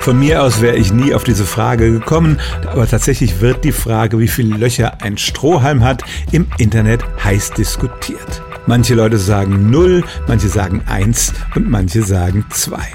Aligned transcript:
Von 0.00 0.18
mir 0.18 0.42
aus 0.42 0.62
wäre 0.62 0.76
ich 0.76 0.94
nie 0.94 1.12
auf 1.12 1.24
diese 1.24 1.44
Frage 1.44 1.92
gekommen, 1.92 2.40
aber 2.66 2.88
tatsächlich 2.88 3.42
wird 3.42 3.64
die 3.64 3.72
Frage, 3.72 4.18
wie 4.18 4.28
viele 4.28 4.56
Löcher 4.56 5.02
ein 5.02 5.18
Strohhalm 5.18 5.84
hat, 5.84 6.02
im 6.32 6.46
Internet 6.56 7.04
heiß 7.22 7.52
diskutiert. 7.52 8.42
Manche 8.66 8.94
Leute 8.94 9.18
sagen 9.18 9.70
null, 9.70 10.02
manche 10.26 10.48
sagen 10.48 10.82
eins 10.86 11.34
und 11.54 11.68
manche 11.68 12.02
sagen 12.02 12.46
zwei. 12.48 12.88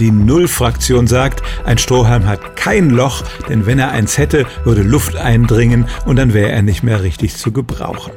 Die 0.00 0.10
Null-Fraktion 0.10 1.06
sagt, 1.06 1.42
ein 1.64 1.78
Strohhalm 1.78 2.26
hat 2.26 2.56
kein 2.56 2.90
Loch, 2.90 3.22
denn 3.48 3.64
wenn 3.66 3.78
er 3.78 3.92
eins 3.92 4.18
hätte, 4.18 4.44
würde 4.64 4.82
Luft 4.82 5.16
eindringen 5.16 5.86
und 6.06 6.16
dann 6.16 6.34
wäre 6.34 6.50
er 6.50 6.62
nicht 6.62 6.82
mehr 6.82 7.04
richtig 7.04 7.36
zu 7.36 7.52
gebrauchen. 7.52 8.12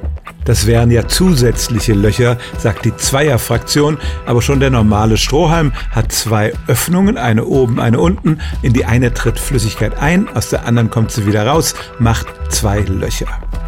Das 0.46 0.68
wären 0.68 0.92
ja 0.92 1.08
zusätzliche 1.08 1.94
Löcher, 1.94 2.38
sagt 2.58 2.86
die 2.86 2.96
Zweierfraktion, 2.96 3.98
aber 4.26 4.42
schon 4.42 4.60
der 4.60 4.70
normale 4.70 5.18
Strohhalm 5.18 5.74
hat 5.92 6.12
zwei 6.12 6.54
Öffnungen, 6.68 7.18
eine 7.18 7.46
oben, 7.46 7.80
eine 7.80 8.00
unten. 8.00 8.40
In 8.62 8.72
die 8.72 8.86
eine 8.86 9.14
tritt 9.14 9.40
Flüssigkeit 9.40 9.98
ein, 10.00 10.30
aus 10.30 10.50
der 10.50 10.66
anderen 10.66 10.90
kommt 10.92 11.12
sie 11.12 11.26
wieder 11.26 11.46
raus, 11.48 11.74
macht 12.00 12.28
zwei 12.50 12.80
Löcher. 12.82 13.28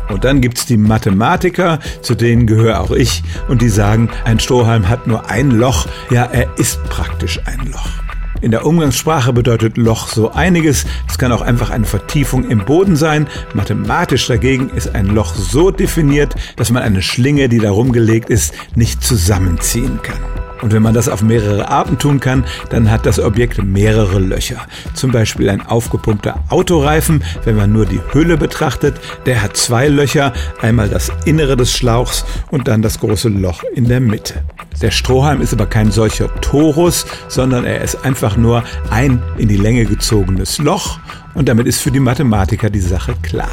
Und 0.10 0.24
dann 0.24 0.40
gibt's 0.40 0.66
die 0.66 0.78
Mathematiker, 0.78 1.80
zu 2.02 2.16
denen 2.16 2.48
gehöre 2.48 2.80
auch 2.80 2.92
ich, 2.92 3.24
und 3.50 3.62
die 3.62 3.70
sagen, 3.70 4.10
ein 4.24 4.40
Strohhalm 4.40 4.88
hat 4.88 5.08
nur 5.08 5.30
ein 5.30 5.52
Loch, 5.52 5.88
ja, 6.12 6.26
er 6.26 6.48
ist 6.58 6.82
praktisch 6.86 7.42
ein 7.46 7.72
Loch. 7.72 8.07
In 8.42 8.52
der 8.52 8.66
Umgangssprache 8.66 9.34
bedeutet 9.34 9.78
Loch 9.78 10.08
so 10.08 10.32
einiges. 10.32 10.86
Es 11.10 11.18
kann 11.18 11.32
auch 11.32 11.42
einfach 11.42 11.70
eine 11.72 11.86
Vertiefung 11.86 12.50
im 12.50 12.60
Boden 12.60 12.96
sein. 12.96 13.28
Mathematisch 13.54 14.28
dagegen 14.28 14.70
ist 14.70 14.94
ein 14.94 15.08
Loch 15.08 15.34
so 15.34 15.72
definiert, 15.72 16.36
dass 16.56 16.72
man 16.72 16.84
eine 16.84 17.02
Schlinge, 17.02 17.50
die 17.50 17.60
darum 17.60 17.92
gelegt 17.92 18.30
ist, 18.30 18.54
nicht 18.76 19.04
zusammenziehen 19.04 20.00
kann. 20.04 20.37
Und 20.62 20.74
wenn 20.74 20.82
man 20.82 20.94
das 20.94 21.10
auf 21.10 21.22
mehrere 21.22 21.68
Arten 21.70 21.98
tun 21.98 22.20
kann, 22.20 22.46
dann 22.70 22.90
hat 22.90 23.06
das 23.06 23.20
Objekt 23.20 23.64
mehrere 23.64 24.20
Löcher. 24.20 24.66
Zum 24.94 25.12
Beispiel 25.12 25.50
ein 25.50 25.66
aufgepumpter 25.66 26.44
Autoreifen, 26.50 27.24
wenn 27.44 27.56
man 27.56 27.72
nur 27.72 27.86
die 27.86 28.02
Hülle 28.12 28.38
betrachtet, 28.38 28.96
der 29.26 29.42
hat 29.42 29.58
zwei 29.58 29.88
Löcher, 29.88 30.34
einmal 30.62 30.90
das 30.90 31.12
Innere 31.26 31.58
des 31.58 31.72
Schlauchs 31.72 32.26
und 32.50 32.68
dann 32.68 32.82
das 32.82 33.00
große 33.00 33.30
Loch 33.30 33.64
in 33.76 33.88
der 33.88 34.00
Mitte. 34.00 34.44
Der 34.82 34.92
Strohhalm 34.92 35.42
ist 35.42 35.54
aber 35.54 35.66
kein 35.66 35.92
solcher 35.92 36.34
Torus, 36.42 37.06
sondern 37.28 37.66
er 37.66 37.82
ist 37.82 38.06
einfach 38.06 38.38
nur 38.38 38.64
ein 38.92 39.22
in 39.38 39.48
die 39.48 39.58
Länge 39.58 39.86
gezogenes 39.86 40.60
Loch 40.60 41.00
und 41.34 41.50
damit 41.50 41.68
ist 41.68 41.82
für 41.82 41.92
die 41.92 42.00
Mathematiker 42.00 42.70
die 42.70 42.80
Sache 42.80 43.16
klar. 43.22 43.50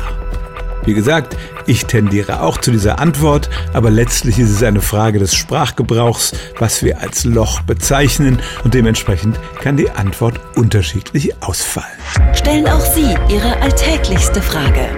Wie 0.86 0.94
gesagt, 0.94 1.36
ich 1.66 1.86
tendiere 1.86 2.42
auch 2.42 2.58
zu 2.58 2.70
dieser 2.70 2.98
Antwort, 2.98 3.48
aber 3.72 3.90
letztlich 3.90 4.38
ist 4.38 4.50
es 4.50 4.62
eine 4.62 4.80
Frage 4.80 5.18
des 5.18 5.34
Sprachgebrauchs, 5.34 6.32
was 6.58 6.82
wir 6.82 7.00
als 7.00 7.24
Loch 7.24 7.62
bezeichnen 7.62 8.38
und 8.64 8.74
dementsprechend 8.74 9.38
kann 9.60 9.76
die 9.76 9.90
Antwort 9.90 10.40
unterschiedlich 10.56 11.42
ausfallen. 11.42 11.86
Stellen 12.34 12.68
auch 12.68 12.80
Sie 12.80 13.14
Ihre 13.28 13.60
alltäglichste 13.60 14.42
Frage 14.42 14.88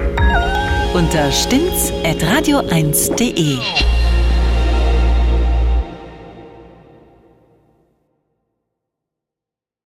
unter 0.94 1.30
stimmtz.radio1.de. 1.30 3.58